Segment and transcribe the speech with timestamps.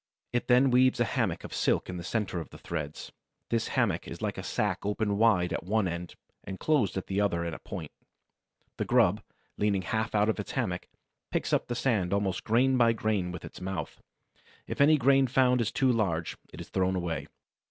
[0.33, 3.11] It then weaves a hammock of silk in the center of the threads.
[3.49, 7.21] This hammock is like a sack open wide at one end and closed at the
[7.21, 7.91] other in a point.
[8.77, 9.21] The grub,
[9.59, 10.87] leaning half out of its hammock,
[11.29, 14.01] picks up the sand almost grain by grain with its mouth.
[14.65, 17.27] If any grain found is too large, it is thrown away.